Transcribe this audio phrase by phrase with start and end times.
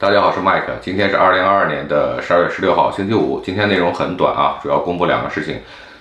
[0.00, 3.38] 大家好，我是 Mike，今天是二零二二年的十二月十六号，星期五。
[3.44, 5.58] 今天内容很短啊，主要公布两个事情。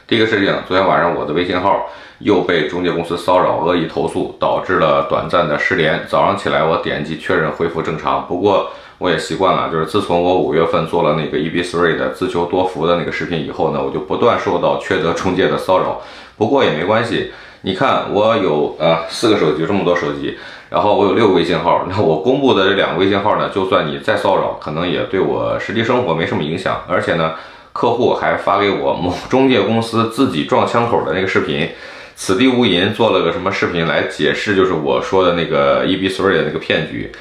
[0.07, 1.85] 第一个事情，昨天晚上我的微信号
[2.19, 5.99] 又被中介公司骚扰、恶意投诉，导致了短暂的失联。
[6.07, 16.01] 早上起来我点击确认恢复正常，不过我也习惯了，就是自从我五月份做了那个 EB3 的自求多福的那个视频以后呢，我就不断受到缺德中介的骚扰。
[16.37, 20.37] 不过也没关系，你看我有呃四个手机，这么多手机。
[20.69, 26.81] 然后我有六个微信号，那我公布的这两个微信号呢，就算你再骚扰，可能也对我实际生活没什么影响。
[26.87, 27.33] 而且呢，
[27.73, 31.67] 客户还发给我某 中介公司自己撞枪口的那个视频，
[32.15, 37.11] 此地无银做了个什么视频来解释，就是我说的那个 E B three 的那个骗局。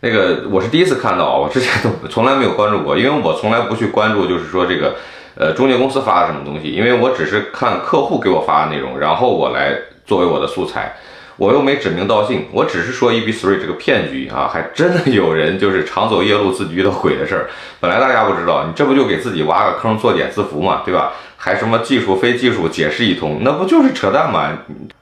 [0.00, 4.94] 那个我是第一次看到，我之前都从来没有关注过，因为我从来不去关注，就是说这个
[5.36, 10.96] 呃中介公司发的什么东西，因为我只是看客户给我发的内容，然后我来作为我的素材。
[11.36, 17.50] 我又没指名道姓，我只是说 EB three 这个骗局啊，还真的有人就是常走夜路自己遇到鬼的事儿。
[17.80, 21.12] 本来大家不知道，你这不就给自己挖个坑作茧自缚嘛，对吧？
[21.36, 24.56] 还什么技术非技术解释一通，那不就是扯淡吗？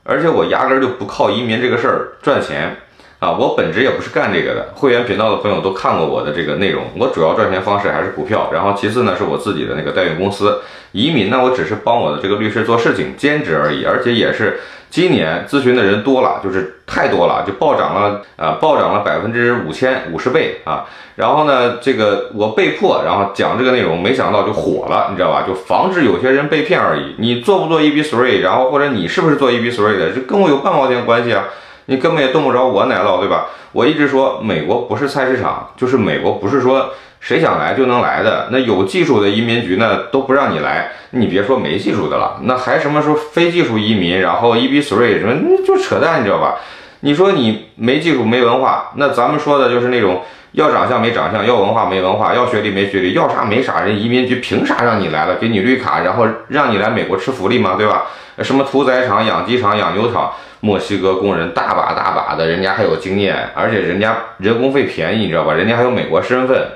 [0.05, 2.78] 而且我压根就不靠移民这个事儿赚钱
[3.21, 4.73] 啊，我本职也不是干这个的。
[4.75, 10.61] 会员频道的朋友都看过我的这个内容，我主要赚钱方式还是股票，然后其次呢是我自己的那个代孕公司。
[10.93, 14.59] 移民呢，我只是帮我的这个律师做事情，兼职而已，而且也是。
[14.93, 20.84] 今年咨询的人多了，就是太多了，就暴涨了，呃，暴涨了百分之五千五十倍啊！
[21.17, 25.45] 然后呢，这个我被迫，然后讲这个内容，没想到就火了，你知道吧？
[25.47, 27.15] 就防止有些人被骗而已。
[27.17, 31.45] 你做不做 EB three，然后或者你是不是做 EB three 的，这跟我有半毛钱关系啊？
[31.87, 33.47] 你根本也动不着我奶酪，对吧？
[33.73, 36.91] 我一直说，美国不是菜市场，就是美国不是说。
[37.23, 46.56] 谁想来就能来的，那有技术的移民局呢都不让你来，你别说没技术的了，那还什么说非技术移民，然后 EB3 什么，就扯淡，你知道吧？
[46.98, 50.20] 你说你没技术没文化，那咱们说的就是那种
[50.53, 57.77] 要长相没长相，要文化没文化，要学历没学历，要啥没啥，人移民局凭啥让你来了，给你绿卡，然后让你来美国吃福利吗？
[57.78, 58.03] 对吧？
[58.39, 65.54] 什么屠宰场、养鸡场、养牛场，墨西哥工人大把大把的，人家还有经验，而且人家人工费便宜，你知道吧？
[65.54, 66.66] 人家还有美国身份。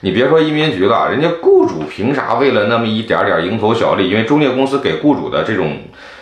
[0.00, 4.10] 你别说移民局了，人家雇主凭啥为了那么一点点蝇头小利？
[4.10, 5.78] 因为中介公司给雇主的这种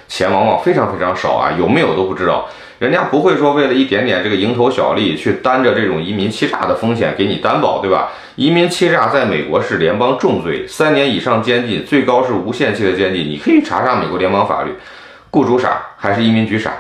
[0.07, 2.47] 钱往往非常非常少啊，有没有都不知道。
[2.79, 8.11] 人家不会说为了一点点这个蝇头小利去担着这种移民欺诈的风险给你担保，对吧？
[8.37, 13.23] 移民欺诈在美国是联邦重罪，三年以上监禁，最高是无限期的监禁。
[13.23, 14.73] 你可以查查美国联邦法律，
[15.31, 16.73] 雇主傻还是移民局傻？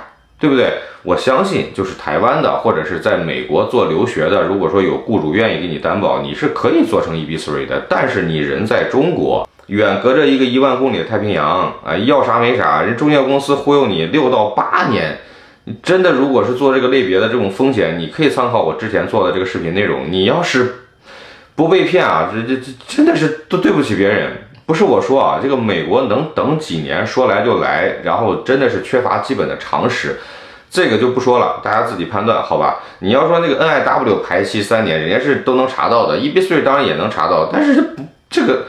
[0.44, 0.74] 对不对？
[1.02, 7.86] 我相信，就是台湾的或者是在美国做留学的，如果说有雇主愿意给你担保，你是可以做成 EB3 的。
[7.88, 15.18] 但是你人在中国，远隔着一个一万公里的太平洋啊，要啥没啥，人中介公司忽悠你六到八年，
[15.82, 20.10] 真的如果是做这个类别的这种风险，你可以参考我之前做的这个视频内容。
[20.10, 20.74] 你要是
[21.54, 24.30] 不被骗啊，这这这真的是都对不起别人。
[24.66, 30.18] 不是我说啊，这个美国能等几年说来就来，然后真的是缺乏基本的常识。
[30.70, 32.78] 这个就不说了，大家自己判断，好吧？
[32.98, 38.64] 你要说那个 N I W 排期三年，人家是都能查到的，E B three 当然也能查到，但是这不这个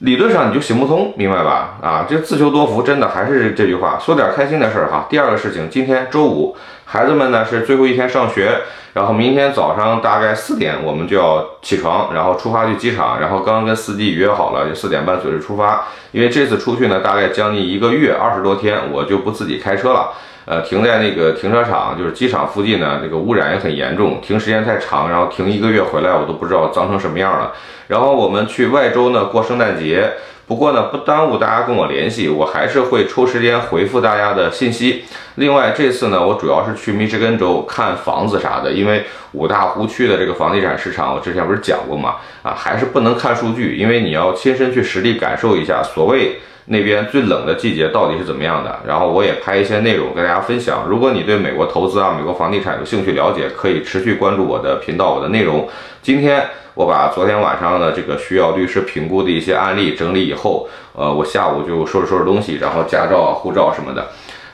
[0.00, 1.76] 理论上你就行不通，明白吧？
[1.82, 5.06] 啊，这自求多福，真的还是这句话，说点开心的事儿哈。
[5.10, 6.56] 第二个事情，今天周五，
[6.86, 8.62] 孩子们呢是最后一天上学，
[8.94, 20.12] 然后明天早上大概四点我们就要起床，然后出发去机场，然后刚刚跟司机约好了，就四点半准时出发，因为这次出去呢大概将近一个月，二十多天，我就不自己开车了。
[20.50, 27.52] 呃，停在那个停车场，就是机场附近呢，这个污染也很严重，停时间太长，然后停一个月回来，我都不知道脏成什么样了。
[27.86, 30.10] 然后我们去外州呢过圣诞节，
[30.48, 35.04] 不过呢不耽误大家跟我联系，我还是会抽时间回复大家的信息。
[35.36, 46.40] 另外这次呢，我主要是去密歇根州看房子啥的，因为五大湖区的这个房地产市场，我之前不是讲过嘛，啊，还是不能看数据，因为你要亲身去实地感受一下所谓。
[46.72, 48.78] 那边最冷的季节到底是怎么样的？
[48.86, 50.86] 然后我也拍一些内容跟大家分享。
[50.88, 55.68] 如果你对美国投资啊、美国房地产有兴趣了解，可以持续关注我的频道、我的内容。
[56.00, 64.06] 今天我把昨天晚上的这个需要律师评估的一些案例整理以后，呃，我下午就收拾收拾东西，然后驾照啊、护照什么的，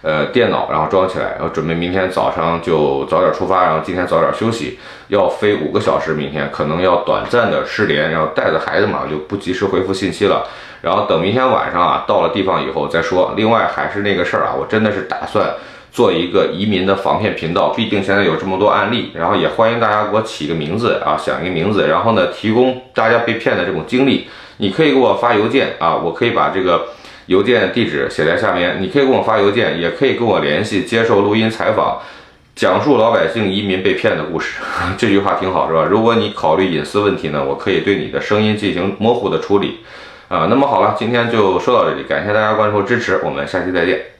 [0.06, 10.46] 呃，电脑然后装起来，然后准备明天早上就早点出发，然后今天早点休息，要飞五个小时，明天可能要短暂的失联，然后带着孩子嘛，就不及时回复信息了。
[10.80, 13.34] 然后等明天晚上啊，到了地方以后再说。
[13.36, 15.52] 另外还是那个事儿啊，我真的是打算
[15.90, 19.10] 做一个移民的防骗频道，毕竟现在有这么多案例。
[19.12, 24.28] 然后也欢迎大家给我起个名字啊，想一个名字，然后呢，提供大家被骗的这种经历。
[24.58, 26.86] 你可以给我发邮件啊，我可以把这个
[27.26, 28.80] 邮件地址写在下面。
[28.80, 32.00] 你可以给我发邮件，也可以跟我联系接受录音采访。
[32.54, 34.60] 讲述老百姓移民被骗的故事。
[34.96, 35.84] 这句话挺好，是吧？
[35.84, 39.80] 如果你考虑隐私问题呢，我可以对你的声音进行模糊的处理。
[40.28, 44.15] 啊，那么好了，今天就说到这里，感谢大家关注支持，我们下期再见。